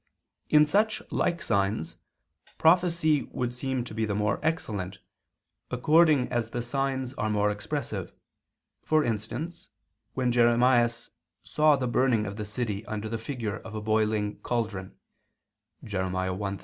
In 0.49 0.65
such 0.65 1.03
like 1.11 1.43
signs 1.43 1.95
prophecy 2.57 3.29
would 3.31 3.53
seem 3.53 3.83
to 3.83 3.93
be 3.93 4.03
the 4.03 4.15
more 4.15 4.39
excellent, 4.41 4.97
according 5.69 6.27
as 6.31 6.49
the 6.49 6.63
signs 6.63 7.13
are 7.19 7.29
more 7.29 7.51
expressive, 7.51 8.11
for 8.83 9.03
instance 9.03 9.69
when 10.15 10.31
Jeremias 10.31 11.11
saw 11.43 11.75
the 11.75 11.87
burning 11.87 12.25
of 12.25 12.35
the 12.35 12.45
city 12.45 12.83
under 12.87 13.07
the 13.07 13.19
figure 13.19 13.57
of 13.57 13.75
a 13.75 13.79
boiling 13.81 14.39
cauldron 14.39 14.95
(Jer. 15.83 16.01
1:13). 16.05 16.59